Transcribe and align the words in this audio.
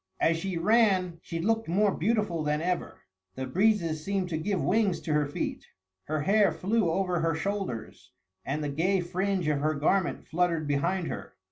As 0.19 0.35
she 0.37 0.57
ran 0.57 1.19
she 1.21 1.37
looked 1.37 1.67
more 1.67 1.93
beautiful 1.93 2.41
than 2.43 2.59
ever. 2.59 3.01
The 3.35 3.45
breezes 3.45 4.03
seemed 4.03 4.29
to 4.29 4.37
give 4.39 4.59
wings 4.59 4.99
to 5.01 5.13
her 5.13 5.27
feet; 5.27 5.63
her 6.05 6.21
hair 6.21 6.51
flew 6.51 6.89
over 6.89 7.19
her 7.19 7.35
shoulders, 7.35 8.09
and 8.43 8.63
the 8.63 8.69
gay 8.69 9.01
fringe 9.01 9.47
of 9.47 9.59
her 9.59 9.75
garment 9.75 10.25
fluttered 10.27 10.67
behind 10.67 11.05
her. 11.09 11.33